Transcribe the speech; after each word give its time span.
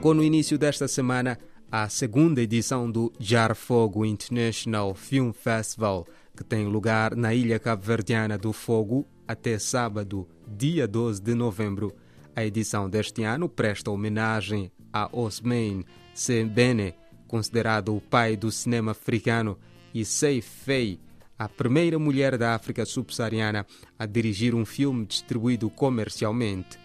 Arrancou 0.00 0.14
no 0.14 0.24
início 0.24 0.56
desta 0.56 0.88
semana 0.88 1.38
a 1.70 1.86
segunda 1.90 2.40
edição 2.40 2.90
do 2.90 3.12
Jar 3.20 3.54
Fogo 3.54 4.02
International 4.02 4.94
Film 4.94 5.30
Festival, 5.30 6.06
que 6.34 6.42
tem 6.42 6.64
lugar 6.64 7.14
na 7.14 7.34
ilha 7.34 7.58
cabo-verdiana 7.58 8.38
do 8.38 8.50
Fogo 8.50 9.06
até 9.28 9.58
sábado, 9.58 10.26
dia 10.48 10.88
12 10.88 11.20
de 11.20 11.34
novembro. 11.34 11.94
A 12.34 12.42
edição 12.42 12.88
deste 12.88 13.24
ano 13.24 13.46
presta 13.46 13.90
homenagem 13.90 14.72
a 14.90 15.06
Osman 15.12 15.84
Sembene, 16.14 16.94
considerado 17.28 17.94
o 17.94 18.00
pai 18.00 18.38
do 18.38 18.50
cinema 18.50 18.92
africano, 18.92 19.58
e 19.92 20.02
Sei 20.02 20.40
Fei, 20.40 20.98
a 21.38 21.46
primeira 21.46 21.98
mulher 21.98 22.38
da 22.38 22.54
África 22.54 22.86
subsaariana 22.86 23.66
a 23.98 24.06
dirigir 24.06 24.54
um 24.54 24.64
filme 24.64 25.04
distribuído 25.04 25.68
comercialmente. 25.68 26.78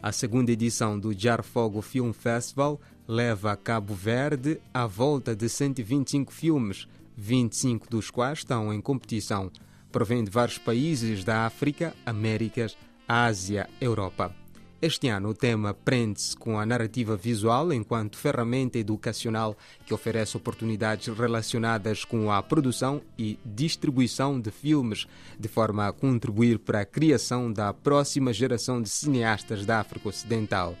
A 0.00 0.12
segunda 0.12 0.52
edição 0.52 0.98
do 0.98 1.12
Jar 1.12 1.42
Fogo 1.42 1.82
Film 1.82 2.12
Festival 2.12 2.80
leva 3.06 3.50
a 3.50 3.56
Cabo 3.56 3.94
Verde 3.94 4.60
a 4.72 4.86
volta 4.86 5.34
de 5.34 5.48
125 5.48 6.32
filmes, 6.32 6.86
25 7.16 7.90
dos 7.90 8.08
quais 8.08 8.38
estão 8.38 8.72
em 8.72 8.80
competição. 8.80 9.50
Provém 9.90 10.22
de 10.22 10.30
vários 10.30 10.56
países 10.56 11.24
da 11.24 11.46
África, 11.46 11.96
Américas, 12.06 12.76
Ásia, 13.08 13.68
Europa. 13.80 14.32
Este 14.80 15.08
ano 15.08 15.30
o 15.30 15.34
tema 15.34 15.74
prende-se 15.74 16.36
com 16.36 16.56
a 16.56 16.64
narrativa 16.64 17.16
visual 17.16 17.72
enquanto 17.72 18.16
ferramenta 18.16 18.78
educacional 18.78 19.56
que 19.84 19.92
oferece 19.92 20.36
oportunidades 20.36 21.08
relacionadas 21.08 22.04
com 22.04 22.30
a 22.30 22.40
produção 22.40 23.02
e 23.18 23.40
distribuição 23.44 24.40
de 24.40 24.52
filmes, 24.52 25.08
de 25.36 25.48
forma 25.48 25.88
a 25.88 25.92
contribuir 25.92 26.60
para 26.60 26.82
a 26.82 26.84
criação 26.84 27.52
da 27.52 27.74
próxima 27.74 28.32
geração 28.32 28.80
de 28.80 28.88
cineastas 28.88 29.66
da 29.66 29.80
África 29.80 30.10
Ocidental. 30.10 30.76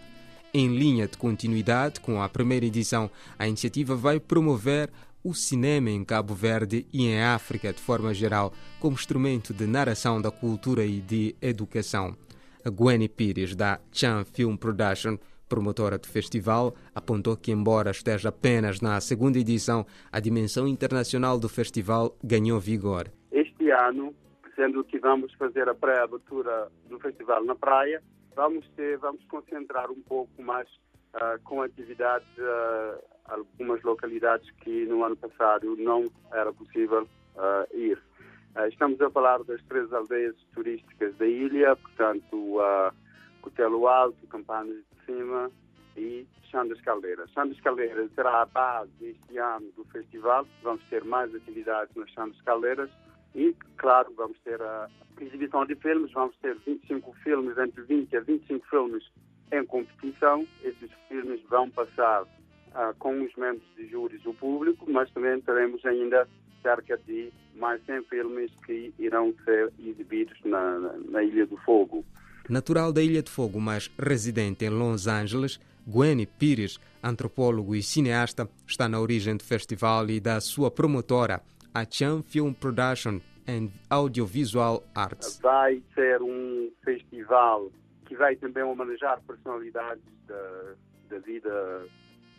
Em 0.54 0.68
linha 0.68 1.08
de 1.08 1.18
continuidade 1.18 1.98
com 1.98 2.22
a 2.22 2.28
primeira 2.28 2.66
edição, 2.66 3.10
a 3.36 3.48
iniciativa 3.48 3.96
vai 3.96 4.20
promover 4.20 4.90
o 5.24 5.34
cinema 5.34 5.90
em 5.90 6.04
Cabo 6.04 6.34
Verde 6.34 6.86
e 6.92 7.04
em 7.04 7.20
África 7.20 7.72
de 7.72 7.80
forma 7.80 8.14
geral 8.14 8.52
como 8.78 8.94
instrumento 8.94 9.52
de 9.52 9.66
narração 9.66 10.22
da 10.22 10.30
cultura 10.30 10.84
e 10.84 11.00
de 11.00 11.34
educação. 11.42 12.16
A 12.64 12.70
Gwenny 12.70 13.08
Pires, 13.08 13.54
da 13.54 13.80
Chan 13.92 14.24
Film 14.24 14.56
Production, 14.56 15.16
promotora 15.48 15.98
do 15.98 16.06
festival, 16.06 16.74
apontou 16.94 17.36
que, 17.36 17.50
embora 17.50 17.90
esteja 17.90 18.28
apenas 18.28 18.80
na 18.80 19.00
segunda 19.00 19.38
edição, 19.38 19.86
a 20.12 20.20
dimensão 20.20 20.68
internacional 20.68 21.38
do 21.38 21.48
festival 21.48 22.16
ganhou 22.22 22.60
vigor. 22.60 23.10
Este 23.32 23.70
ano, 23.70 24.14
sendo 24.54 24.84
que 24.84 24.98
vamos 24.98 25.32
fazer 25.34 25.68
a 25.68 25.74
pré-abertura 25.74 26.68
do 26.88 26.98
festival 27.00 27.44
na 27.44 27.54
praia, 27.54 28.02
vamos 28.36 28.68
ter, 28.76 28.98
vamos 28.98 29.24
concentrar 29.24 29.90
um 29.90 30.02
pouco 30.02 30.42
mais 30.42 30.68
uh, 31.14 31.42
com 31.44 31.62
atividades 31.62 32.28
uh, 32.38 32.98
algumas 33.28 33.82
localidades 33.82 34.50
que 34.62 34.86
no 34.86 35.04
ano 35.04 35.16
passado 35.16 35.76
não 35.76 36.10
era 36.32 36.52
possível 36.52 37.02
uh, 37.36 37.76
ir. 37.76 38.00
Ah, 38.60 38.66
estamos 38.66 39.00
a 39.00 39.08
falar 39.08 39.44
das 39.44 39.62
três 39.66 39.92
aldeias 39.92 40.34
turísticas 40.52 41.16
da 41.16 41.24
ilha, 41.24 41.76
portanto, 41.76 42.34
uh, 42.34 42.92
Cotelo 43.40 43.86
Alto, 43.86 44.26
Campanas 44.26 44.74
de 44.74 45.06
Cima 45.06 45.48
e 45.96 46.26
Chão 46.50 46.66
das 46.66 46.80
Caldeiras. 46.80 47.30
Chão 47.30 47.46
das 47.46 47.60
Caldeiras 47.60 48.10
será 48.16 48.42
a 48.42 48.46
base 48.46 48.90
este 49.00 49.38
ano 49.38 49.70
do 49.76 49.84
festival. 49.84 50.44
Vamos 50.64 50.82
ter 50.90 51.04
mais 51.04 51.32
atividades 51.32 51.94
nas 51.94 52.10
Chão 52.10 52.30
das 52.30 52.42
Caldeiras 52.42 52.90
e, 53.32 53.54
claro, 53.76 54.12
vamos 54.16 54.36
ter 54.40 54.60
a 54.60 54.88
exibição 55.20 55.64
de 55.64 55.76
filmes. 55.76 56.10
Vamos 56.10 56.34
ter 56.38 56.56
25 56.66 57.12
filmes, 57.22 57.56
entre 57.58 57.82
20 57.82 58.16
a 58.16 58.20
25 58.22 58.66
filmes 58.66 59.04
em 59.52 59.64
competição. 59.66 60.44
Esses 60.64 60.90
filmes 61.06 61.40
vão 61.44 61.70
passar 61.70 62.24
uh, 62.24 62.92
com 62.98 63.22
os 63.22 63.32
membros 63.36 63.72
de 63.76 63.86
júris 63.86 64.26
o 64.26 64.34
público, 64.34 64.84
mas 64.90 65.08
também 65.12 65.40
teremos 65.42 65.86
ainda 65.86 66.26
cerca 66.62 66.96
de 67.06 67.32
mais 67.54 67.84
100 67.84 68.04
filmes 68.04 68.50
que 68.64 68.92
irão 68.98 69.34
ser 69.44 69.72
exibidos 69.78 70.38
na, 70.44 70.78
na 71.10 71.22
Ilha 71.22 71.46
do 71.46 71.56
Fogo. 71.58 72.04
Natural 72.48 72.92
da 72.92 73.02
Ilha 73.02 73.22
do 73.22 73.30
Fogo, 73.30 73.60
mas 73.60 73.90
residente 73.98 74.64
em 74.64 74.70
Los 74.70 75.06
Angeles, 75.06 75.60
Gwenny 75.86 76.26
Pires, 76.26 76.78
antropólogo 77.02 77.74
e 77.74 77.82
cineasta, 77.82 78.48
está 78.66 78.88
na 78.88 79.00
origem 79.00 79.36
do 79.36 79.44
festival 79.44 80.08
e 80.08 80.20
da 80.20 80.40
sua 80.40 80.70
promotora, 80.70 81.42
a 81.74 81.84
Chan 81.84 82.22
Film 82.22 82.52
Production 82.52 83.20
and 83.48 83.70
Audiovisual 83.90 84.84
Arts. 84.94 85.40
Vai 85.42 85.82
ser 85.94 86.22
um 86.22 86.70
festival 86.84 87.70
que 88.06 88.16
vai 88.16 88.36
também 88.36 88.62
homenagear 88.62 89.20
personalidades 89.26 90.02
da, 90.26 90.74
da 91.10 91.18
vida 91.18 91.86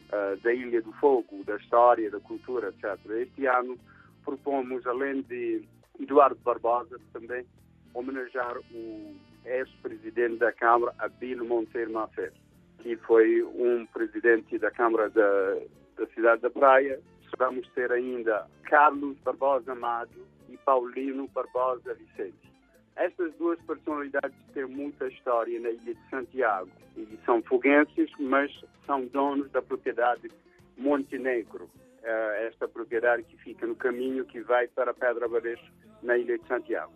uh, 0.09 0.37
da 0.41 0.53
Ilha 0.53 0.81
do 0.81 0.91
Fogo, 0.93 1.43
da 1.45 1.55
história, 1.57 2.09
da 2.09 2.19
cultura, 2.19 2.69
etc. 2.69 2.99
Este 3.11 3.45
ano 3.45 3.77
propomos, 4.23 4.85
além 4.85 5.21
de 5.23 5.63
Eduardo 5.99 6.39
Barbosa, 6.43 6.99
também 7.13 7.45
homenagear 7.93 8.57
o 8.71 9.15
ex-presidente 9.45 10.37
da 10.37 10.51
Câmara, 10.51 10.93
Abílio 10.99 11.45
Monteiro 11.45 11.91
Mafer, 11.91 12.31
que 12.79 12.95
foi 12.97 13.43
um 13.43 13.85
presidente 13.87 14.57
da 14.57 14.71
Câmara 14.71 15.09
da, 15.09 15.57
da 15.97 16.07
cidade 16.13 16.41
da 16.41 16.49
Praia. 16.49 16.99
Vamos 17.37 17.67
ter 17.69 17.91
ainda 17.91 18.47
Carlos 18.63 19.17
Barbosa 19.19 19.71
Amado 19.71 20.25
e 20.49 20.57
Paulino 20.57 21.27
Barbosa 21.27 21.93
Vicente. 21.93 22.49
Essas 22.95 23.33
duas 23.35 23.59
personalidades 23.61 24.37
têm 24.53 24.65
muita 24.65 25.07
história 25.07 25.59
na 25.59 25.69
ilha 25.69 25.95
de 25.95 26.09
Santiago 26.09 26.69
e 26.97 27.17
são 27.25 27.41
foguenses, 27.43 28.11
mas 28.19 28.51
são 28.85 29.05
donos 29.05 29.49
da 29.51 29.61
propriedade 29.61 30.29
Montenegro, 30.77 31.69
uh, 32.03 32.45
esta 32.47 32.67
propriedade 32.67 33.23
que 33.23 33.37
fica 33.37 33.65
no 33.65 33.75
caminho 33.75 34.25
que 34.25 34.41
vai 34.41 34.67
para 34.67 34.93
Pedra 34.93 35.27
Barejo, 35.27 35.71
na 36.01 36.17
ilha 36.17 36.37
de 36.37 36.47
Santiago. 36.47 36.91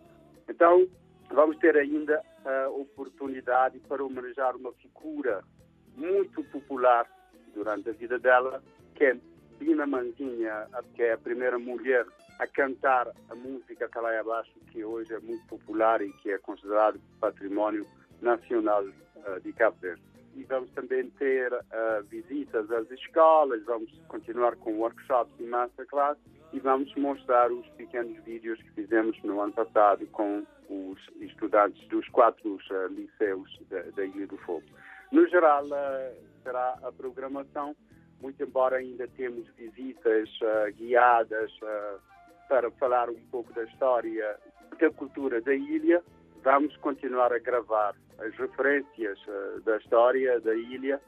Então, 0.48 0.86
vamos 1.30 1.56
ter 1.58 1.76
ainda 1.76 2.22
a 2.44 2.68
oportunidade 2.68 3.78
para 3.80 4.04
homenagear 4.04 4.56
uma 4.56 4.72
figura 4.74 5.42
muito 5.96 6.42
popular 6.44 7.06
durante 7.54 7.90
a 7.90 7.92
vida 7.92 8.18
dela, 8.18 8.62
que 8.94 9.04
é 9.04 9.16
Bina 9.58 9.86
Mantinha, 9.86 10.66
que 10.94 11.02
é 11.02 11.12
a 11.12 11.18
primeira 11.18 11.58
mulher 11.58 12.06
a 12.38 12.46
cantar 12.46 13.08
a 13.30 13.34
música 13.34 13.88
Calai 13.88 14.18
Abaixo, 14.18 14.52
que 14.72 14.84
hoje 14.84 15.14
é 15.14 15.20
muito 15.20 15.46
popular 15.46 16.02
e 16.02 16.12
que 16.14 16.30
é 16.30 16.38
considerado 16.38 17.00
património 17.20 17.86
nacional 18.20 18.84
de 19.42 19.52
Cabo 19.52 19.76
Verde 19.80 20.13
e 20.34 20.44
vamos 20.44 20.70
também 20.70 21.08
ter 21.10 21.52
uh, 21.52 22.02
visitas 22.08 22.70
às 22.70 22.90
escolas, 22.90 23.62
vamos 23.64 23.90
continuar 24.08 24.56
com 24.56 24.78
workshops 24.78 25.32
e 25.38 25.44
masterclass 25.44 26.18
e 26.52 26.60
vamos 26.60 26.94
mostrar 26.96 27.50
os 27.50 27.66
pequenos 27.70 28.16
vídeos 28.24 28.60
que 28.62 28.70
fizemos 28.72 29.20
no 29.22 29.40
ano 29.40 29.52
passado 29.52 30.06
com 30.08 30.44
os 30.68 30.98
estudantes 31.20 31.86
dos 31.88 32.08
quatro 32.08 32.54
uh, 32.56 32.86
liceus 32.88 33.60
da, 33.68 34.04
Ilha 34.04 34.26
do 34.26 34.36
Fogo. 34.38 34.64
No 35.12 35.26
geral, 35.28 35.64
uh, 35.66 36.14
será 36.42 36.78
a 36.82 36.92
programação, 36.92 37.76
muito 38.20 38.42
embora 38.42 38.76
ainda 38.76 39.06
temos 39.08 39.46
visitas 39.56 40.28
guiadas 40.76 41.52
para 42.48 42.70
falar 42.72 43.10
um 43.10 43.20
pouco 43.30 43.52
da 43.52 43.64
história 43.64 44.38
da 44.80 44.90
cultura 44.90 45.40
da 45.40 45.54
ilha, 45.54 46.02
vamos 46.44 46.76
continuar 46.76 47.32
a 47.32 47.38
gravar 47.38 47.94
as 48.18 48.34
referências 48.36 49.18
uh, 49.26 49.60
da 49.62 49.78
história 49.78 50.38
da 50.40 50.54
ilha 50.54 51.00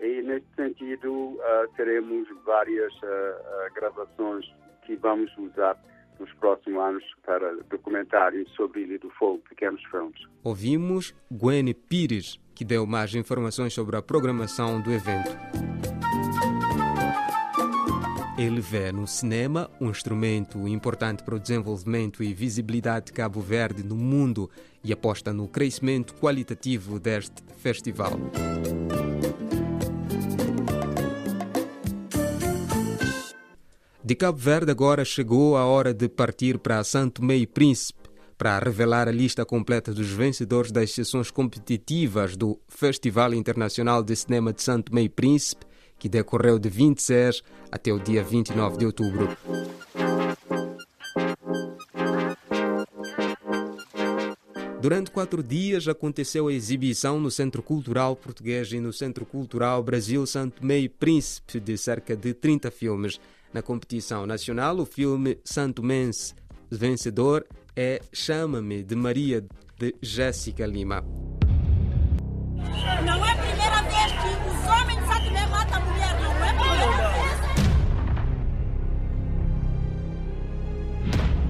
e 0.00 0.22
neste 0.22 0.46
sentido 0.54 1.10
uh, 1.12 1.38
teremos 1.76 2.28
várias 2.44 2.92
uh, 2.94 3.74
gravações 3.74 4.46
que 4.86 4.96
vamos 4.96 5.30
usar 5.36 5.76
nos 6.18 6.32
próximos 6.34 6.80
anos 6.80 7.04
para 7.24 7.54
documentários 7.68 8.50
sobre 8.54 8.80
a 8.80 8.82
Ilha 8.84 8.98
do 8.98 9.10
Fogo, 9.10 9.42
pequenos 9.48 9.82
filmes. 9.90 10.18
Ouvimos 10.42 11.14
Gwen 11.30 11.74
Pires, 11.74 12.40
que 12.54 12.64
deu 12.64 12.86
mais 12.86 13.14
informações 13.14 13.74
sobre 13.74 13.96
a 13.96 14.02
programação 14.02 14.80
do 14.80 14.90
evento. 14.90 15.95
Ele 18.38 18.60
vê 18.60 18.92
no 18.92 19.06
cinema 19.06 19.70
um 19.80 19.88
instrumento 19.88 20.68
importante 20.68 21.22
para 21.22 21.36
o 21.36 21.40
desenvolvimento 21.40 22.22
e 22.22 22.34
visibilidade 22.34 23.06
de 23.06 23.12
Cabo 23.14 23.40
Verde 23.40 23.82
no 23.82 23.96
mundo 23.96 24.50
e 24.84 24.92
aposta 24.92 25.32
no 25.32 25.48
crescimento 25.48 26.14
qualitativo 26.14 27.00
deste 27.00 27.42
festival. 27.56 28.12
De 34.04 34.14
Cabo 34.14 34.36
Verde 34.36 34.70
agora 34.70 35.02
chegou 35.02 35.56
a 35.56 35.64
hora 35.64 35.94
de 35.94 36.06
partir 36.06 36.58
para 36.58 36.84
Santo 36.84 37.24
Meio 37.24 37.48
Príncipe 37.48 38.06
para 38.36 38.58
revelar 38.58 39.08
a 39.08 39.12
lista 39.12 39.46
completa 39.46 39.94
dos 39.94 40.10
vencedores 40.10 40.70
das 40.70 40.90
sessões 40.90 41.30
competitivas 41.30 42.36
do 42.36 42.60
Festival 42.68 43.32
Internacional 43.32 44.02
de 44.02 44.14
Cinema 44.14 44.52
de 44.52 44.62
Santo 44.62 44.94
Meio 44.94 45.08
Príncipe 45.08 45.64
que 45.98 46.08
decorreu 46.08 46.58
de 46.58 46.68
26 46.68 47.42
até 47.70 47.92
o 47.92 47.98
dia 47.98 48.22
29 48.22 48.78
de 48.78 48.86
outubro. 48.86 49.36
Durante 54.80 55.10
quatro 55.10 55.42
dias 55.42 55.88
aconteceu 55.88 56.46
a 56.46 56.52
exibição 56.52 57.18
no 57.18 57.30
Centro 57.30 57.60
Cultural 57.60 58.14
Português 58.14 58.70
e 58.72 58.78
no 58.78 58.92
Centro 58.92 59.26
Cultural 59.26 59.82
Brasil 59.82 60.24
Santo 60.26 60.64
Meio 60.64 60.88
Príncipe 60.88 61.58
de 61.58 61.76
cerca 61.76 62.16
de 62.16 62.32
30 62.32 62.70
filmes. 62.70 63.18
Na 63.52 63.62
competição 63.62 64.26
nacional, 64.26 64.78
o 64.78 64.86
filme 64.86 65.38
Santo 65.42 65.82
Mense 65.82 66.34
vencedor 66.70 67.44
é 67.74 68.00
Chama-me 68.12 68.82
de 68.82 68.94
Maria 68.94 69.44
de 69.78 69.94
Jéssica 70.00 70.66
Lima. 70.66 71.04
Não 73.04 73.25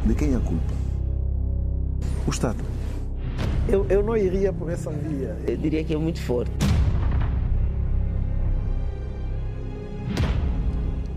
De 0.07 0.15
quem 0.15 0.35
é 0.35 0.37
a 0.37 0.41
culpa? 0.41 0.73
O 2.25 2.31
Estado. 2.31 2.65
Eu, 3.69 3.85
eu 3.91 4.05
não 4.05 4.17
iria 4.17 4.53
por 4.53 4.71
essa 4.71 4.89
via. 4.89 5.37
Eu 5.49 5.57
diria 5.57 5.83
que 5.83 5.93
é 5.93 5.97
muito 5.97 6.23
forte. 6.23 6.53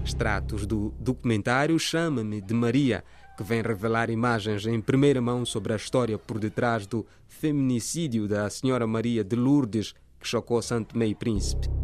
Extratos 0.03 0.65
do 0.65 0.91
documentário 0.99 1.77
Chama-me 1.77 2.41
de 2.41 2.53
Maria, 2.55 3.03
que 3.37 3.43
vem 3.43 3.61
revelar 3.61 4.09
imagens 4.09 4.65
em 4.65 4.81
primeira 4.81 5.21
mão 5.21 5.45
sobre 5.45 5.71
a 5.71 5.75
história 5.75 6.17
por 6.17 6.39
detrás 6.39 6.87
do 6.87 7.05
feminicídio 7.27 8.27
da 8.27 8.49
Senhora 8.49 8.87
Maria 8.87 9.23
de 9.23 9.35
Lourdes, 9.35 9.93
que 10.19 10.27
chocou 10.27 10.59
Santo 10.63 10.97
Meio 10.97 11.15
Príncipe. 11.15 11.78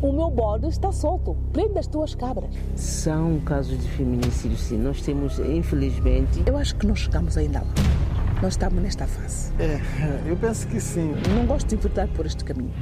O 0.00 0.12
meu 0.12 0.30
bode 0.30 0.68
está 0.68 0.92
solto. 0.92 1.34
Prende 1.52 1.76
as 1.76 1.88
tuas 1.88 2.14
cabras. 2.14 2.54
São 2.76 3.40
casos 3.40 3.76
de 3.76 3.88
feminicídio, 3.90 4.56
sim. 4.56 4.78
Nós 4.78 5.02
temos, 5.02 5.40
infelizmente. 5.40 6.40
Eu 6.46 6.56
acho 6.56 6.76
que 6.76 6.86
não 6.86 6.94
chegamos 6.94 7.36
ainda 7.36 7.58
lá. 7.58 7.74
Nós 8.40 8.52
estamos 8.52 8.80
nesta 8.80 9.08
fase. 9.08 9.52
É, 9.58 9.80
eu 10.24 10.36
penso 10.36 10.68
que 10.68 10.80
sim. 10.80 11.14
Não 11.34 11.44
gosto 11.46 11.66
de 11.66 11.74
votar 11.74 12.06
por 12.08 12.26
este 12.26 12.44
caminho. 12.44 12.72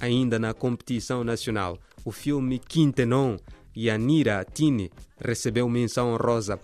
Ainda 0.00 0.38
na 0.38 0.54
competição 0.54 1.22
nacional, 1.22 1.76
o 2.02 2.10
filme 2.10 2.58
Quintenon 2.58 3.36
e 3.74 3.90
Anira 3.90 4.42
Tini 4.54 4.90
recebeu 5.22 5.68
menção 5.68 6.14
honrosa. 6.14 6.58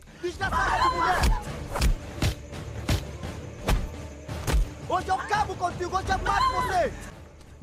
Hoje 4.88 5.08
eu 5.08 5.14
acabo 5.14 5.54
contigo, 5.56 5.94
hoje 5.94 6.08
eu 6.08 6.18
mato 6.20 6.52
você! 6.54 7.11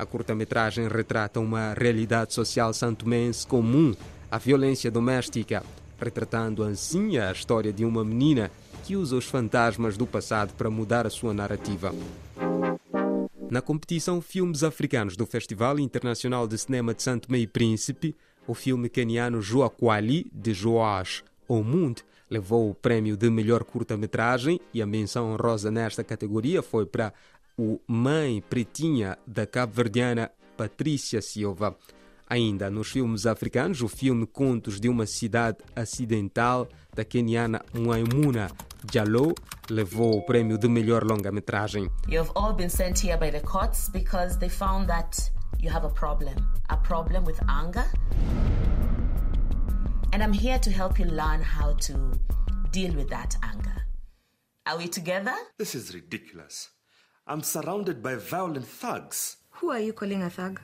A 0.00 0.06
curta-metragem 0.06 0.88
retrata 0.88 1.40
uma 1.40 1.74
realidade 1.74 2.32
social 2.32 2.72
santomense 2.72 3.46
comum, 3.46 3.94
a 4.30 4.38
violência 4.38 4.90
doméstica, 4.90 5.62
retratando 6.00 6.62
assim 6.62 7.18
a 7.18 7.30
história 7.30 7.70
de 7.70 7.84
uma 7.84 8.02
menina 8.02 8.50
que 8.82 8.96
usa 8.96 9.14
os 9.14 9.26
fantasmas 9.26 9.98
do 9.98 10.06
passado 10.06 10.54
para 10.54 10.70
mudar 10.70 11.06
a 11.06 11.10
sua 11.10 11.34
narrativa. 11.34 11.92
Na 13.50 13.60
competição 13.60 14.22
Filmes 14.22 14.64
Africanos 14.64 15.18
do 15.18 15.26
Festival 15.26 15.78
Internacional 15.78 16.48
de 16.48 16.56
Cinema 16.56 16.94
de 16.94 17.02
Santo 17.02 17.30
Meio 17.30 17.48
Príncipe, 17.50 18.16
o 18.46 18.54
filme 18.54 18.88
keniano 18.88 19.42
Joaquali, 19.42 20.30
de 20.32 20.54
Joash 20.54 21.22
Omund, 21.46 22.02
levou 22.30 22.70
o 22.70 22.74
prêmio 22.74 23.18
de 23.18 23.28
melhor 23.28 23.64
curta-metragem 23.64 24.58
e 24.72 24.80
a 24.80 24.86
menção 24.86 25.32
honrosa 25.32 25.70
nesta 25.70 26.02
categoria 26.02 26.62
foi 26.62 26.86
para 26.86 27.12
o 27.60 27.78
Mãe 27.86 28.40
Pretinha, 28.40 29.18
da 29.26 29.46
cabo-verdiana 29.46 30.30
Patrícia 30.56 31.20
Silva. 31.20 31.76
Ainda 32.26 32.70
nos 32.70 32.88
filmes 32.88 33.26
africanos, 33.26 33.82
o 33.82 33.88
filme 33.88 34.26
Contos 34.26 34.80
de 34.80 34.88
uma 34.88 35.04
Cidade 35.04 35.58
Acidental, 35.76 36.66
da 36.96 37.04
keniana 37.04 37.62
Mwaimuna 37.74 38.50
Jallow, 38.90 39.34
levou 39.68 40.16
o 40.16 40.24
prêmio 40.24 40.56
de 40.56 40.68
melhor 40.68 41.04
longa-metragem. 41.04 41.90
You've 42.08 42.32
all 42.34 42.54
been 42.54 42.70
sent 42.70 43.04
here 43.04 43.18
by 43.18 43.30
the 43.30 43.40
courts 43.40 43.90
because 43.90 44.38
they 44.38 44.48
found 44.48 44.86
that 44.86 45.30
you 45.60 45.70
have 45.70 45.84
a 45.86 45.90
problem, 45.90 46.36
a 46.70 46.78
problem 46.78 47.26
with 47.26 47.38
anger. 47.46 47.84
And 50.14 50.22
I'm 50.22 50.32
here 50.32 50.58
to 50.60 50.70
help 50.70 50.98
you 50.98 51.04
learn 51.10 51.42
how 51.42 51.74
to 51.88 51.92
deal 52.72 52.94
with 52.94 53.10
that 53.10 53.36
anger. 53.42 53.84
Are 54.64 54.78
we 54.78 54.88
together? 54.88 55.34
This 55.58 55.74
is 55.74 55.92
ridiculous. 55.92 56.70
I'm 57.32 57.44
surrounded 57.44 58.02
by 58.02 58.16
violent 58.16 58.66
thugs. 58.66 59.38
Who 59.62 59.70
are 59.70 59.80
you 59.80 59.92
calling 59.92 60.24
a 60.24 60.30
thug? 60.30 60.60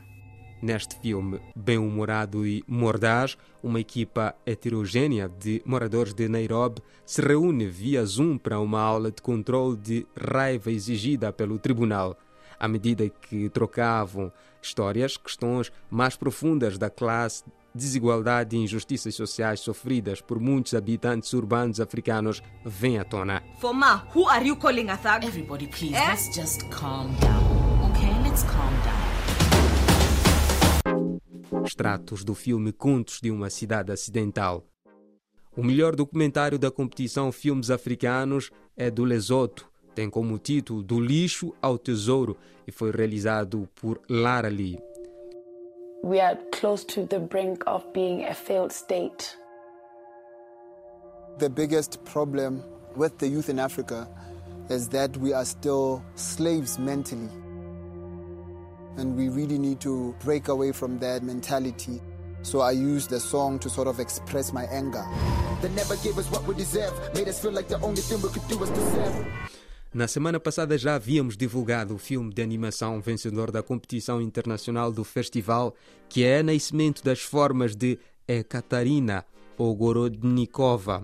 Neste 0.61 0.99
filme 1.01 1.41
bem-humorado 1.55 2.45
e 2.45 2.65
mordaz, 2.67 3.39
uma 3.63 3.79
equipa 3.79 4.35
heterogênea 4.45 5.29
de 5.29 5.63
moradores 5.65 6.13
de 6.13 6.29
Nairobi 6.29 6.83
se 7.05 7.23
reúne 7.23 7.69
via 7.69 8.05
Zoom 8.05 8.37
para 8.37 8.59
uma 8.59 8.81
aula 8.81 9.13
de 9.13 9.23
controle 9.23 9.77
de 9.77 10.07
raiva 10.17 10.73
exigida 10.73 11.33
pelo 11.33 11.57
tribunal. 11.57 12.19
À 12.59 12.67
medida 12.67 13.09
que 13.09 13.49
trocavam 13.51 14.33
histórias, 14.61 15.17
questões 15.17 15.71
mais 15.89 16.17
profundas 16.17 16.77
da 16.77 16.91
classe, 16.91 17.45
desigualdade 17.77 18.57
e 18.57 18.59
injustiças 18.59 19.15
sociais 19.15 19.61
sofridas 19.61 20.21
por 20.21 20.41
muitos 20.41 20.75
habitantes 20.75 21.33
urbanos 21.33 21.79
africanos 21.81 22.43
vêm 22.65 22.99
à 22.99 23.05
tona. 23.05 23.43
Foma, 23.59 24.09
who 24.15 24.27
are 24.29 24.45
you 24.45 24.57
calling 24.57 24.89
a 24.89 24.97
thug? 24.97 25.25
Everybody, 25.25 25.69
please, 25.69 25.93
let's 25.93 26.35
just 26.35 26.63
calm 26.71 27.15
down. 27.21 27.91
Okay, 27.91 28.11
let's 28.29 28.43
calm 28.43 28.75
down. 28.85 28.97
Extratos 31.65 32.25
do 32.25 32.35
filme 32.35 32.73
Contos 32.73 33.21
de 33.21 33.31
uma 33.31 33.51
Cidade 33.51 33.93
Acidental. 33.93 34.65
O 35.57 35.63
melhor 35.65 35.97
documentário 35.97 36.59
da 36.59 36.71
competição 36.71 37.33
Filmes 37.33 37.71
Africanos 37.71 38.51
é 38.77 38.91
do 38.91 39.05
Lesoto. 39.05 39.67
Tem 39.95 40.11
como 40.11 40.39
título 40.39 40.83
Do 40.83 41.01
Lixo 41.01 41.55
ao 41.63 41.79
Tesouro 41.79 42.37
e 42.67 42.73
foi 42.73 42.91
realizado 42.91 43.67
por 43.75 44.01
Lara 44.09 44.49
Lee. 44.49 44.79
We 46.07 46.21
are 46.21 46.39
close 46.53 46.85
to 46.85 47.05
the 47.05 47.19
brink 47.19 47.65
of 47.67 47.93
being 47.93 48.27
a 48.27 48.33
failed 48.33 48.71
state. 48.71 49.37
The 51.39 51.51
biggest 51.51 52.05
problem 52.05 52.63
with 52.95 53.19
the 53.19 53.27
youth 53.27 53.49
in 53.49 53.59
Africa 53.59 54.09
is 54.71 54.89
that 54.91 55.17
we 55.17 55.33
are 55.33 55.45
still 55.45 56.05
slaves 56.15 56.79
mentally. 56.79 57.29
And 58.97 59.17
we 59.17 59.31
really 59.31 59.59
need 59.59 59.81
to 59.81 60.15
break 60.21 60.47
away 60.47 60.71
from 60.71 61.01
that 61.01 61.25
mentality. 61.25 62.01
So 62.43 62.61
I 62.61 62.71
use 62.71 63.09
the 63.09 63.19
song 63.19 63.59
to 63.59 63.69
sort 63.69 63.89
of 63.89 63.99
express 63.99 64.53
my 64.53 64.67
anger. 64.67 65.05
They 65.61 65.71
never 65.71 65.97
gave 65.97 66.19
us 66.19 66.31
what 66.31 66.45
we 66.45 66.55
deserve, 66.55 66.93
made 67.17 67.27
us 67.27 67.43
feel 67.43 67.51
like 67.51 67.67
the 67.67 67.81
only 67.81 68.01
thing 68.01 68.23
we 68.23 68.29
could 68.29 68.47
do 68.47 68.57
was 68.59 68.71
to 68.71 68.91
serve. 68.93 69.27
Na 69.97 70.07
semana 70.07 70.39
passada 70.39 70.77
já 70.77 70.97
havíamos 70.97 71.39
divulgado 71.39 71.95
o 71.95 71.99
filme 71.99 72.31
de 72.31 72.43
animação 72.43 73.01
vencedor 73.01 73.51
da 73.51 73.63
competição 73.63 74.21
internacional 74.21 74.93
do 74.93 75.03
festival, 75.03 75.75
que 76.07 76.23
é 76.23 76.43
Nascimento 76.43 77.03
das 77.03 77.21
Formas 77.21 77.75
de 77.75 77.99
Ekaterina 78.29 79.25
Ogorodnikova. 79.57 81.03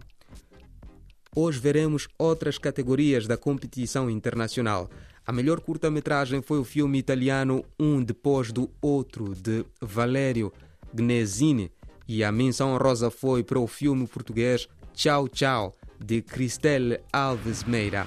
Hoje 1.35 1.59
veremos 1.59 2.07
outras 2.19 2.59
categorias 2.59 3.27
da 3.27 3.39
competição 3.39 4.11
internacional. 4.11 4.91
A 5.27 5.33
melhor 5.33 5.61
curta-metragem 5.61 6.43
foi 6.43 6.59
o 6.59 6.65
filme 6.65 6.99
italiano 6.99 7.65
Um 7.81 8.05
Depois 8.05 8.53
do 8.53 8.69
Outro, 8.83 9.35
de 9.35 9.65
Valério 9.81 10.53
Gnesini, 10.93 11.73
e 12.07 12.23
a 12.23 12.31
menção 12.31 12.77
rosa 12.77 13.11
foi 13.11 13.43
para 13.43 13.59
o 13.59 13.67
filme 13.67 14.07
português 14.07 14.69
Tchau 14.93 15.29
Tchau, 15.29 15.75
de 15.99 16.21
Cristelle 16.21 17.01
Alves 17.11 17.65
Meira. 17.65 18.07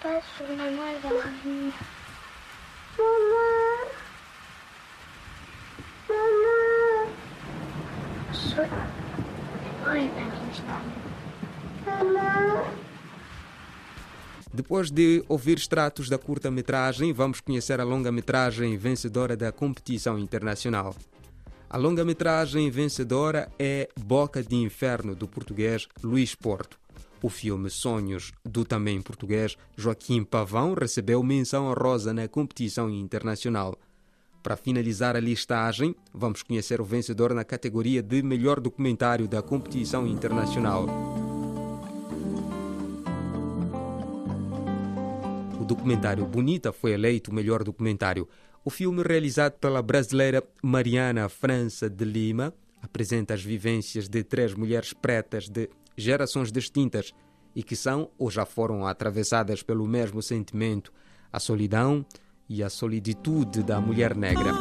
¿Qué 0.00 0.08
pasó, 0.08 0.44
mamá? 0.56 0.92
Mamá. 1.02 1.72
Mamá. 2.98 3.48
Mamá. 6.08 7.12
Soy. 8.32 8.68
Ay, 9.86 10.10
Mamá. 11.84 12.72
Depois 14.52 14.90
de 14.90 15.22
ouvir 15.28 15.58
extratos 15.58 16.08
da 16.08 16.16
curta-metragem, 16.16 17.12
vamos 17.12 17.40
conhecer 17.40 17.78
a 17.78 17.84
longa-metragem 17.84 18.76
vencedora 18.78 19.36
da 19.36 19.52
competição 19.52 20.18
internacional. 20.18 20.96
A 21.68 21.76
longa-metragem 21.76 22.70
vencedora 22.70 23.50
é 23.58 23.88
Boca 23.98 24.42
de 24.42 24.56
Inferno, 24.56 25.14
do 25.14 25.28
português 25.28 25.86
Luís 26.02 26.34
Porto. 26.34 26.80
O 27.22 27.28
filme 27.28 27.68
Sonhos, 27.68 28.32
do 28.44 28.64
também 28.64 29.00
português 29.00 29.56
Joaquim 29.76 30.24
Pavão, 30.24 30.74
recebeu 30.74 31.22
menção 31.22 31.66
honrosa 31.66 32.14
na 32.14 32.26
competição 32.28 32.88
internacional. 32.88 33.78
Para 34.42 34.56
finalizar 34.56 35.16
a 35.16 35.20
listagem, 35.20 35.94
vamos 36.14 36.42
conhecer 36.42 36.80
o 36.80 36.84
vencedor 36.84 37.34
na 37.34 37.44
categoria 37.44 38.02
de 38.02 38.22
melhor 38.22 38.58
documentário 38.58 39.28
da 39.28 39.42
competição 39.42 40.06
internacional. 40.06 40.86
documentário 45.70 46.26
Bonita 46.26 46.72
foi 46.72 46.92
eleito 46.92 47.30
o 47.30 47.34
melhor 47.34 47.62
documentário. 47.62 48.28
O 48.64 48.70
filme, 48.70 49.04
realizado 49.04 49.52
pela 49.52 49.80
brasileira 49.80 50.42
Mariana 50.60 51.28
França 51.28 51.88
de 51.88 52.04
Lima, 52.04 52.52
apresenta 52.82 53.34
as 53.34 53.42
vivências 53.42 54.08
de 54.08 54.24
três 54.24 54.52
mulheres 54.52 54.92
pretas 54.92 55.48
de 55.48 55.70
gerações 55.96 56.50
distintas 56.50 57.12
e 57.54 57.62
que 57.62 57.76
são 57.76 58.10
ou 58.18 58.30
já 58.30 58.44
foram 58.44 58.86
atravessadas 58.86 59.62
pelo 59.62 59.86
mesmo 59.86 60.22
sentimento, 60.22 60.92
a 61.32 61.40
solidão 61.40 62.04
e 62.48 62.62
a 62.62 62.70
solitude 62.70 63.62
da 63.62 63.80
mulher 63.80 64.16
negra. 64.16 64.52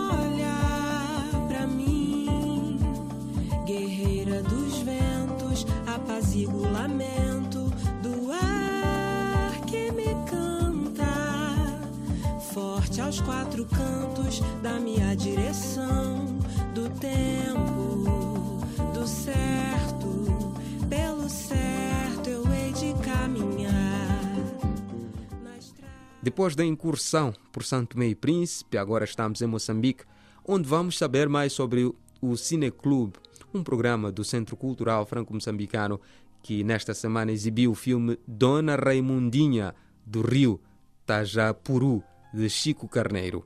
aos 13.10 13.22
quatro 13.22 13.66
cantos 13.66 14.40
da 14.62 14.80
minha 14.80 15.16
direção, 15.16 16.28
do 16.76 16.88
tempo, 17.00 18.62
do 18.94 19.08
certo, 19.08 19.99
Depois 26.30 26.56
da 26.56 26.64
incursão 26.64 27.34
por 27.52 27.64
Santo 27.64 27.98
Meio 27.98 28.16
Príncipe, 28.16 28.78
agora 28.78 29.04
estamos 29.04 29.42
em 29.42 29.48
Moçambique, 29.48 30.04
onde 30.48 30.70
vamos 30.70 30.96
saber 30.96 31.28
mais 31.28 31.54
sobre 31.54 31.92
o 32.22 32.38
Cineclube, 32.38 33.18
um 33.52 33.64
programa 33.64 34.12
do 34.12 34.24
Centro 34.24 34.56
Cultural 34.56 35.08
Franco-Moçambicano 35.08 36.00
que 36.44 36.64
nesta 36.64 36.94
semana 36.94 37.32
exibiu 37.32 37.72
o 37.72 37.76
filme 37.76 38.16
Dona 38.28 38.76
Raimundinha 38.76 39.74
do 40.06 40.22
Rio 40.22 40.62
Tajapuru 41.04 42.04
de 42.32 42.48
Chico 42.48 42.88
Carneiro. 42.88 43.44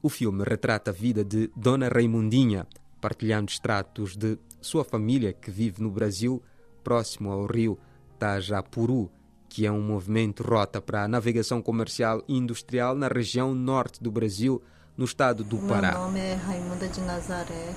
O 0.00 0.08
filme 0.08 0.44
retrata 0.44 0.92
a 0.92 0.94
vida 0.94 1.24
de 1.24 1.50
Dona 1.56 1.88
Raimundinha, 1.88 2.64
partilhando 3.00 3.50
extratos 3.50 4.16
de 4.16 4.38
sua 4.60 4.84
família 4.84 5.32
que 5.32 5.50
vive 5.50 5.82
no 5.82 5.90
Brasil, 5.90 6.40
próximo 6.84 7.32
ao 7.32 7.44
rio 7.46 7.76
Tajapuru, 8.20 9.10
que 9.50 9.66
é 9.66 9.72
um 9.72 9.82
movimento 9.82 10.44
rota 10.44 10.80
para 10.80 11.02
a 11.02 11.08
navegação 11.08 11.60
comercial 11.60 12.22
e 12.28 12.36
industrial 12.38 12.94
na 12.94 13.08
região 13.08 13.52
norte 13.52 14.00
do 14.00 14.10
Brasil, 14.10 14.62
no 14.96 15.04
estado 15.04 15.42
do 15.42 15.58
Pará. 15.58 15.90
Meu 15.90 16.00
nome 16.02 16.20
é 16.20 16.34
Raimunda 16.34 16.86
de 16.86 17.00
Nazaré. 17.00 17.74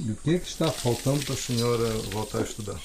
E 0.00 0.10
o 0.10 0.16
que, 0.16 0.34
é 0.34 0.38
que 0.40 0.48
está 0.48 0.70
faltando 0.72 1.24
para 1.24 1.34
a 1.34 1.36
senhora 1.36 1.88
voltar 2.10 2.38
a 2.38 2.42
estudar? 2.42 2.80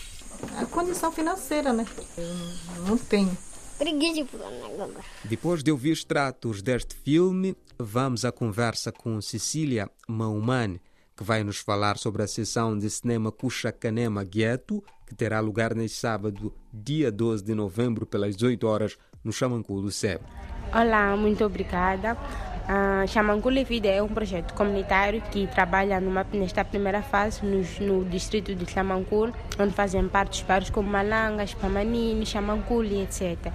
A 0.59 0.65
condição 0.67 1.11
financeira, 1.11 1.73
né? 1.73 1.85
Eu 2.15 2.83
não 2.83 2.97
tenho. 2.97 3.35
Depois 5.23 5.63
de 5.63 5.71
ouvir 5.71 5.91
extratos 5.91 6.61
deste 6.61 6.95
filme, 6.95 7.55
vamos 7.79 8.25
à 8.25 8.31
conversa 8.31 8.91
com 8.91 9.19
Cecília 9.21 9.89
Maumane, 10.07 10.79
que 11.15 11.23
vai 11.23 11.43
nos 11.43 11.57
falar 11.57 11.97
sobre 11.97 12.21
a 12.21 12.27
sessão 12.27 12.77
de 12.77 12.89
cinema 12.89 13.31
Cuxacanema 13.31 14.23
Gueto, 14.23 14.83
que 15.07 15.15
terá 15.15 15.39
lugar 15.39 15.73
neste 15.73 15.97
sábado, 15.97 16.53
dia 16.71 17.09
12 17.09 17.43
de 17.43 17.55
novembro, 17.55 18.05
pelas 18.05 18.35
18 18.35 18.67
horas, 18.67 18.97
no 19.23 19.31
Chamanculo 19.31 19.89
Seb. 19.89 20.21
Olá, 20.73 21.15
muito 21.15 21.45
obrigada. 21.45 22.17
A 22.69 23.07
Xamancule 23.07 23.63
Vida 23.63 23.87
é 23.87 24.03
um 24.03 24.09
projeto 24.09 24.53
comunitário 24.53 25.21
que 25.31 25.47
trabalha 25.47 26.01
numa, 26.01 26.27
nesta 26.33 26.65
primeira 26.65 27.01
fase 27.01 27.39
no, 27.79 28.03
distrito 28.03 28.53
de 28.53 28.69
Xamancul, 28.69 29.31
onde 29.57 29.73
fazem 29.73 30.05
parte 30.09 30.41
os 30.41 30.41
bairros 30.41 30.69
como 30.69 30.89
Malangas, 30.89 31.53
Pamanini, 31.53 32.25
Xamancule, 32.25 33.03
etc. 33.03 33.53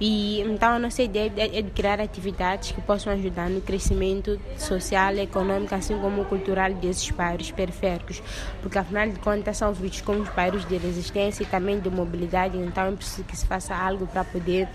E 0.00 0.40
então 0.40 0.76
a 0.76 0.78
nossa 0.78 1.02
ideia 1.02 1.30
é, 1.36 1.58
é 1.58 1.60
de 1.60 1.70
criar 1.72 2.00
atividades 2.00 2.72
que 2.72 2.80
possam 2.80 3.12
ajudar 3.12 3.50
no 3.50 3.60
crescimento 3.60 4.40
social, 4.56 5.14
econômico, 5.18 5.74
assim 5.74 5.98
como 5.98 6.24
cultural 6.24 6.72
desses 6.72 7.10
bairros 7.10 7.50
periféricos, 7.50 8.22
porque 8.62 8.78
afinal 8.78 9.06
de 9.06 9.18
contas 9.18 9.58
são 9.58 9.74
vistos 9.74 10.00
como 10.00 10.20
os 10.20 10.30
bairros 10.30 10.64
de 10.64 10.78
resistência 10.78 11.42
e 11.42 11.46
também 11.46 11.78
de 11.78 11.90
mobilidade, 11.90 12.56
então 12.56 12.86
é 12.86 12.92
preciso 12.92 13.24
que 13.24 13.36
se 13.36 13.44
faça 13.44 13.76
algo 13.76 14.06
para 14.06 14.24
poder 14.24 14.66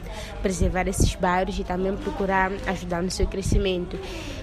preservar 0.44 0.88
esses 0.88 1.16
bairros 1.16 1.58
e 1.58 1.64
também 1.64 1.98
procurar 1.98 2.52
ajudar 2.68 3.02
no 3.02 3.10
seu 3.10 3.26
crescimento. 3.26 3.79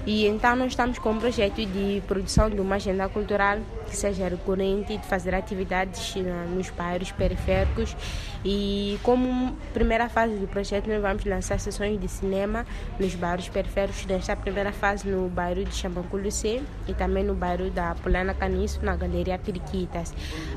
E 0.07 0.27
então 0.27 0.57
nós 0.57 0.69
estamos 0.73 0.99
com 0.99 1.11
um 1.11 1.19
projeto 1.19 1.65
de 1.65 2.03
produção 2.07 2.49
de 2.49 2.61
uma 2.61 2.77
agenda 2.77 3.09
cultural 3.09 3.59
que 3.87 3.97
seja 3.97 4.29
recorrente, 4.29 4.97
de 4.97 5.07
fazer 5.07 5.35
atividades 5.35 6.15
nos 6.55 6.71
bairros 6.71 7.13
periféricos. 7.13 7.97
E 8.45 8.99
como 9.03 9.57
primeira 9.75 10.09
fase 10.09 10.37
do 10.37 10.47
projeto, 10.47 10.89
nós 10.89 11.03
vamos 11.03 11.25
lançar 11.25 11.59
sessões 11.59 12.01
de 12.01 12.09
cinema 12.09 12.65
nos 12.99 13.15
bairros 13.15 13.49
periféricos. 13.49 14.07
Nesta 14.07 14.37
primeira 14.37 14.73
fase, 14.73 15.09
no 15.09 15.29
bairro 15.29 15.65
de 15.65 15.75
Xambanculo 15.75 16.31
C 16.31 16.63
e 16.87 16.95
também 16.95 17.25
no 17.25 17.35
bairro 17.35 17.71
da 17.71 17.95
Polana 17.97 18.35
Caniço, 18.35 18.85
na 18.85 18.95
Galeria 18.95 19.39
Periquitas. 19.39 20.15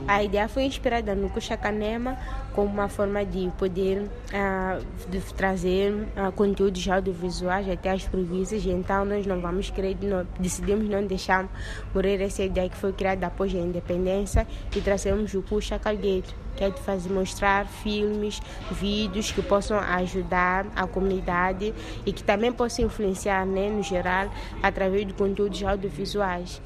A 0.08 0.24
ideia 0.24 0.48
foi 0.48 0.64
inspirada 0.64 1.16
no 1.16 1.30
Cuxacanema, 1.30 2.18
como 2.54 2.72
uma 2.72 2.88
forma 2.90 3.26
de 3.26 3.50
poder 3.58 4.04
uh, 4.04 5.10
de 5.10 5.20
trazer 5.34 5.92
uh, 5.94 6.32
conteúdos 6.34 6.88
audiovisuais 6.88 7.68
até 7.70 7.90
as 7.90 8.04
províncias. 8.04 8.66
Então, 8.66 9.04
nós 9.06 9.26
não 9.26 9.42
vamos 9.42 9.70
querer, 9.70 9.98
não, 10.02 10.28
decidimos 10.40 10.88
não 10.88 11.06
deixar 11.06 11.48
morrer 11.94 12.22
essa 12.22 12.44
ideia 12.44 12.70
que 12.70 12.78
foi 12.78 12.94
criada 12.94 13.19
após 13.26 13.54
a 13.54 13.58
independência 13.58 14.48
e 14.76 14.82
trazemos 14.82 15.34
o 15.34 15.42
Cuxa 15.42 15.78
Calgueiro 15.78 16.28
que 16.60 16.66
é 16.66 16.70
de 16.70 16.82
fazer 16.82 17.10
mostrar 17.10 17.66
filmes, 17.66 18.42
vídeos 18.70 19.32
que 19.32 19.42
possam 19.42 19.80
ajudar 19.80 20.68
a 20.76 20.86
comunidade 20.86 21.74
e 22.06 22.12
que 22.12 22.22
também 22.22 22.52
possam 22.52 22.84
influenciar, 22.84 23.46
né, 23.46 23.70
no 23.70 23.82
geral, 23.82 24.30
através 24.62 25.08
de 25.08 25.14
conteúdos 25.14 25.64
audiovisuais. 25.64 26.62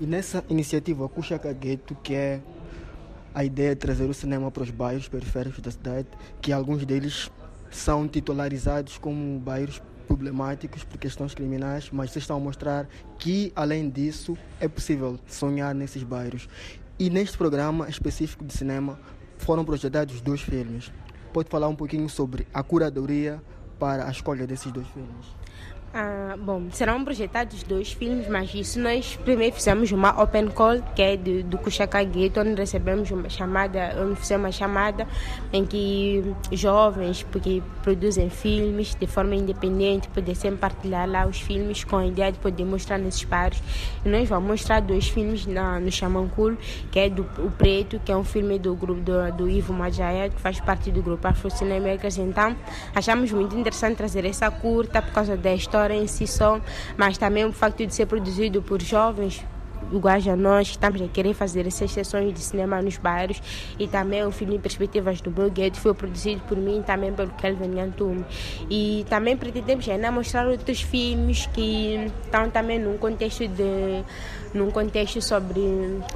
E 0.00 0.06
nessa 0.06 0.44
iniciativa 0.48 1.08
Cuxa 1.08 1.40
Cagueto, 1.40 1.96
que 2.04 2.14
é 2.14 2.40
a 3.34 3.44
ideia 3.44 3.70
de 3.70 3.80
trazer 3.80 4.08
o 4.08 4.14
cinema 4.14 4.48
para 4.48 4.62
os 4.62 4.70
bairros 4.70 5.08
periféricos 5.08 5.60
da 5.60 5.72
cidade, 5.72 6.06
que 6.40 6.52
alguns 6.52 6.86
deles 6.86 7.32
são 7.72 8.06
titularizados 8.06 8.96
como 8.96 9.40
bairros 9.40 9.82
problemáticos 10.06 10.84
por 10.84 10.98
questões 10.98 11.34
criminais, 11.34 11.90
mas 11.92 12.10
vocês 12.10 12.22
estão 12.22 12.36
a 12.36 12.40
mostrar 12.40 12.88
que, 13.18 13.52
além 13.54 13.88
disso, 13.90 14.36
é 14.60 14.68
possível 14.68 15.18
sonhar 15.26 15.74
nesses 15.74 16.02
bairros. 16.02 16.48
E 16.98 17.10
neste 17.10 17.36
programa 17.36 17.88
específico 17.88 18.44
de 18.44 18.52
cinema 18.52 18.98
foram 19.38 19.64
projetados 19.64 20.20
dois 20.20 20.40
filmes. 20.40 20.92
Pode 21.32 21.50
falar 21.50 21.68
um 21.68 21.74
pouquinho 21.74 22.08
sobre 22.08 22.46
a 22.54 22.62
curadoria 22.62 23.42
para 23.78 24.06
a 24.06 24.10
escolha 24.10 24.46
desses 24.46 24.70
dois 24.70 24.86
filmes? 24.88 25.26
Ah, 25.96 26.34
bom, 26.36 26.60
serão 26.72 27.04
projetados 27.04 27.62
dois 27.62 27.92
filmes, 27.92 28.26
mas 28.26 28.52
isso 28.52 28.80
nós 28.80 29.14
primeiro 29.24 29.54
fizemos 29.54 29.92
uma 29.92 30.20
open 30.20 30.48
call, 30.48 30.82
que 30.92 31.00
é 31.00 31.16
do, 31.16 31.56
Cuxaca 31.56 32.02
Gueto, 32.02 32.40
onde 32.40 32.54
recebemos 32.56 33.12
uma 33.12 33.28
chamada, 33.28 33.94
onde 34.02 34.16
fizemos 34.16 34.46
uma 34.46 34.50
chamada 34.50 35.06
em 35.52 35.64
que 35.64 36.34
jovens 36.50 37.22
porque 37.22 37.62
produzem 37.84 38.28
filmes 38.28 38.96
de 38.96 39.06
forma 39.06 39.36
independente 39.36 40.08
pudessem 40.08 40.56
partilhar 40.56 41.08
lá 41.08 41.28
os 41.28 41.40
filmes 41.40 41.84
com 41.84 41.98
a 41.98 42.06
ideia 42.06 42.32
de 42.32 42.40
poder 42.40 42.64
mostrar 42.64 42.98
nesses 42.98 43.22
pares. 43.22 43.62
E 44.04 44.08
nós 44.08 44.28
vamos 44.28 44.48
mostrar 44.48 44.80
dois 44.80 45.06
filmes 45.06 45.46
na, 45.46 45.78
no 45.78 45.92
Xamancul, 45.92 46.56
que 46.90 46.98
é 46.98 47.08
do 47.08 47.22
O 47.38 47.52
Preto, 47.52 48.00
que 48.04 48.10
é 48.10 48.16
um 48.16 48.24
filme 48.24 48.58
do 48.58 48.74
grupo 48.74 49.00
do, 49.00 49.30
do 49.30 49.48
Ivo 49.48 49.72
Majaya, 49.72 50.28
que 50.28 50.40
faz 50.40 50.58
parte 50.58 50.90
do 50.90 51.00
grupo 51.00 51.28
Afro 51.28 51.48
Cinemakers. 51.52 52.18
Então, 52.18 52.56
achamos 52.92 53.30
muito 53.30 53.56
interessante 53.56 53.96
trazer 53.96 54.24
essa 54.24 54.50
curta 54.50 55.00
por 55.00 55.12
causa 55.12 55.36
da 55.36 55.54
história 55.54 55.83
história 55.84 55.94
em 55.94 56.06
si 56.06 56.26
só, 56.26 56.60
mas 56.96 57.18
também 57.18 57.44
o 57.44 57.52
facto 57.52 57.86
de 57.86 57.94
ser 57.94 58.06
produzido 58.06 58.62
por 58.62 58.80
jovens 58.80 59.44
iguais 59.92 60.26
a 60.26 60.34
nós, 60.34 60.68
que 60.68 60.74
estamos 60.74 61.00
a 61.02 61.08
querer 61.08 61.34
fazer 61.34 61.66
essas 61.66 61.90
sessões 61.90 62.32
de 62.32 62.40
cinema 62.40 62.80
nos 62.80 62.96
bairros 62.96 63.42
e 63.78 63.86
também 63.86 64.24
o 64.24 64.30
filme 64.30 64.58
Perspectivas 64.58 65.20
do 65.20 65.30
gueto 65.50 65.78
foi 65.78 65.92
produzido 65.92 66.40
por 66.42 66.56
mim 66.56 66.82
também 66.82 67.12
pelo 67.12 67.30
Kelvin 67.32 67.78
Antume 67.80 68.24
e 68.70 69.04
também 69.10 69.36
pretendemos 69.36 69.86
ainda 69.88 70.10
mostrar 70.10 70.46
outros 70.46 70.80
filmes 70.80 71.46
que 71.46 72.10
estão 72.24 72.48
também 72.50 72.78
num 72.78 72.96
contexto 72.96 73.46
de 73.46 74.02
num 74.54 74.70
contexto 74.70 75.20
sobre 75.20 75.60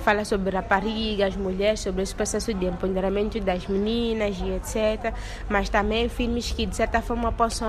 fala 0.01 0.25
sobre 0.25 0.55
raparigas, 0.55 1.37
mulheres, 1.37 1.81
sobre 1.81 2.03
esse 2.03 2.15
processo 2.15 2.55
de 2.55 2.67
empoderamento 2.67 3.41
das 3.41 3.67
meninas 3.67 4.39
e 4.39 4.51
etc, 4.53 5.13
mas 5.49 5.69
também 5.69 6.09
filmes 6.09 6.53
que 6.53 6.65
de 6.65 6.77
certa 6.77 7.03
forma 7.03 7.33
possam 7.33 7.69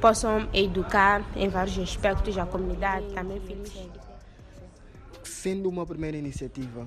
possam 0.00 0.48
educar 0.52 1.24
em 1.34 1.48
vários 1.48 1.78
aspectos 1.78 2.36
a 2.36 2.46
comunidade, 2.46 3.06
também. 3.14 3.40
Sendo 5.22 5.68
uma 5.68 5.86
primeira 5.86 6.16
iniciativa 6.16 6.86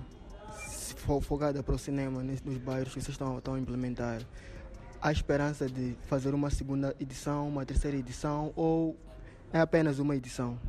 focada 1.21 1.63
para 1.63 1.73
o 1.73 1.79
cinema 1.79 2.21
nos 2.21 2.57
bairros 2.57 2.93
que 2.93 3.01
vocês 3.01 3.09
estão, 3.09 3.37
estão 3.37 3.53
a 3.53 3.59
implementar, 3.59 4.21
há 5.01 5.11
esperança 5.11 5.67
de 5.67 5.95
fazer 6.07 6.33
uma 6.33 6.49
segunda 6.49 6.95
edição, 6.99 7.47
uma 7.47 7.65
terceira 7.65 7.95
edição 7.95 8.51
ou 8.55 8.97
é 9.53 9.59
apenas 9.59 9.99
uma 9.99 10.15
edição? 10.15 10.59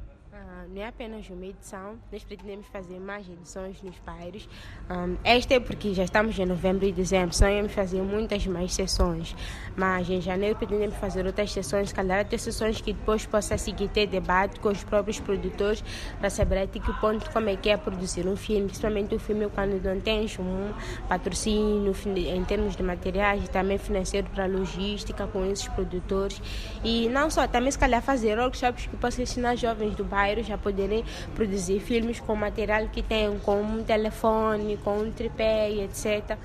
Ah, 0.41 0.67
não 0.73 0.83
é 0.83 0.87
apenas 0.87 1.29
uma 1.31 1.47
edição, 1.47 1.99
nós 2.13 2.23
pretendemos 2.23 2.67
fazer 2.69 3.01
mais 3.01 3.29
edições 3.29 3.83
nos 3.83 3.99
bairros. 3.99 4.49
Um, 4.89 5.17
esta 5.25 5.55
é 5.55 5.61
porque 5.61 5.93
já 5.93 6.05
estamos 6.05 6.39
em 6.39 6.47
novembro 6.47 6.87
e 6.87 6.93
dezembro, 6.93 7.35
sonhamos 7.35 7.73
fazer 7.73 8.03
muitas 8.03 8.47
mais 8.47 8.73
sessões, 8.73 9.35
mas 9.77 10.09
em 10.09 10.21
janeiro 10.21 10.55
pretendemos 10.55 10.97
fazer 10.97 11.27
outras 11.27 11.51
sessões, 11.51 11.93
calhar 11.93 12.21
até 12.21 12.39
sessões 12.39 12.81
que 12.81 12.93
depois 12.93 13.27
possa 13.27 13.59
seguir 13.59 13.89
ter 13.89 14.07
debate 14.07 14.61
com 14.61 14.69
os 14.69 14.85
próprios 14.85 15.19
produtores 15.19 15.83
para 16.21 16.31
saber 16.31 16.63
até 16.63 16.79
que 16.79 16.93
ponto 17.01 17.29
como 17.33 17.49
é 17.49 17.57
que 17.57 17.71
é 17.71 17.77
produzir 17.77 18.27
um 18.27 18.37
filme, 18.37 18.67
principalmente 18.67 19.15
o 19.17 19.19
filme 19.19 19.49
quando 19.51 19.83
não 19.83 20.01
tens 20.01 20.39
um 20.39 20.73
patrocínio 21.09 21.93
em 22.17 22.45
termos 22.45 22.77
de 22.77 22.83
materiais 22.85 23.45
e 23.45 23.49
também 23.49 23.77
financeiro 23.77 24.29
para 24.31 24.47
logística 24.47 25.27
com 25.27 25.45
esses 25.47 25.67
produtores 25.67 26.41
e 26.85 27.09
não 27.09 27.29
só, 27.29 27.49
também 27.49 27.73
se 27.73 27.79
calhar 27.79 28.01
fazer 28.01 28.39
workshops 28.39 28.87
que 28.87 28.97
possam 28.97 29.25
ensinar 29.25 29.57
jovens 29.57 29.97
do 29.97 30.05
bairro 30.05 30.28
já 30.43 30.59
poderem 30.59 31.05
produzir 31.35 31.81
filmes 31.81 32.21
com 32.21 32.35
material 32.35 32.89
que 32.89 33.03
tenham, 33.03 33.39
com 33.39 33.61
um 33.61 33.83
telefone, 33.83 34.77
com 34.79 34.99
um 34.99 35.11
tripé, 35.11 35.71
etc. 35.71 36.37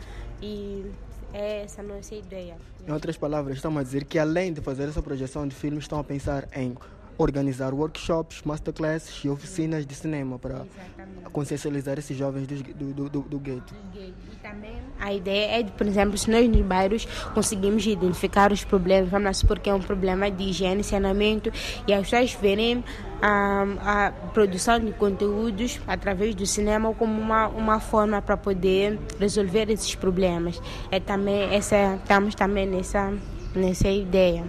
E 0.42 0.86
é 1.34 1.64
essa 1.64 1.82
a 1.82 1.84
nossa 1.84 2.14
ideia. 2.16 2.56
Em 2.88 2.92
outras 2.92 3.18
palavras, 3.18 3.58
estamos 3.58 3.80
a 3.80 3.84
dizer 3.84 4.04
que 4.06 4.20
além 4.20 4.54
de 4.54 4.62
fazer 4.62 4.90
essa 4.90 5.02
projeção 5.02 5.48
de 5.48 5.56
filmes, 5.56 5.86
estão 5.86 6.00
a 6.00 6.04
pensar 6.04 6.48
em 6.54 6.76
organizar 7.24 7.74
workshops, 7.74 8.42
masterclasses 8.44 9.24
e 9.24 9.30
oficinas 9.30 9.86
de 9.86 9.96
cinema 9.96 10.38
para 10.38 10.56
Exatamente. 10.56 11.30
consciencializar 11.32 11.98
esses 11.98 12.16
jovens 12.18 12.48
do, 12.48 12.94
do, 12.94 13.10
do, 13.10 13.22
do 13.22 13.40
gueto. 13.40 13.74
E 13.96 14.14
também 14.42 14.76
a 15.00 15.14
ideia 15.14 15.60
é 15.60 15.64
de, 15.64 15.72
por 15.72 15.86
exemplo, 15.86 16.18
se 16.18 16.30
nós 16.30 16.48
nos 16.48 16.62
bairros 16.62 17.06
conseguimos 17.34 17.86
identificar 17.86 18.52
os 18.52 18.64
problemas, 18.64 19.10
vamos 19.10 19.38
supor 19.38 19.60
que 19.60 19.70
é 19.70 19.74
um 19.74 19.82
problema 19.82 20.30
de 20.30 20.44
higiene, 20.44 20.84
saneamento, 20.84 21.52
e 21.88 21.94
as 21.94 22.10
pessoas 22.10 22.34
verem 22.34 22.84
a, 23.22 23.64
a 23.82 24.12
produção 24.34 24.80
de 24.80 24.92
conteúdos 24.94 25.80
através 25.88 26.36
do 26.36 26.46
cinema 26.46 26.94
como 26.94 27.20
uma, 27.20 27.48
uma 27.48 27.80
forma 27.80 28.22
para 28.22 28.38
poder 28.38 29.00
resolver 29.20 29.70
esses 29.70 29.96
problemas. 29.96 30.62
É 30.92 31.00
também 31.00 31.54
essa, 31.54 31.96
estamos 31.96 32.36
também 32.36 32.68
nessa, 32.68 33.14
nessa 33.56 33.90
ideia. 33.90 34.46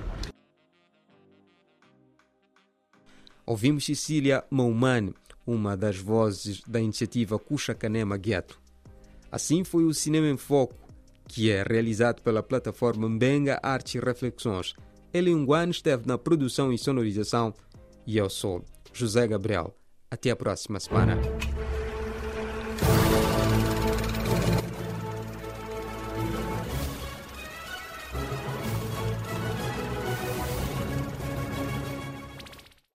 Ouvimos 3.47 3.85
Cecília 3.85 4.43
Maumane, 4.51 5.15
uma 5.47 5.77
das 5.77 5.99
vozes 5.99 6.63
da 6.67 6.81
iniciativa 6.81 7.39
Cuxa 7.39 7.75
Canema 7.75 8.17
Gueto. 8.17 8.61
Assim 9.31 9.65
foi 9.65 9.85
o 9.85 9.93
Cinema 9.93 10.29
em 10.29 10.37
Foco, 10.37 10.75
que 11.29 11.51
é 11.51 11.63
realizado 11.63 12.23
pela 12.23 12.43
plataforma 12.43 13.09
Mbenga 13.09 13.61
Artes 13.63 13.95
e 13.95 13.99
Reflexões. 13.99 14.75
Eliunguan 15.13 15.69
esteve 15.69 16.07
na 16.07 16.17
produção 16.17 16.73
e 16.73 16.79
sonorização 16.79 17.53
e 18.07 18.17
eu 18.17 18.31
sou 18.31 18.65
José 18.93 19.27
Gabriel. 19.27 19.75
Até 20.11 20.31
a 20.31 20.37
próxima 20.37 20.79
semana. 20.81 21.19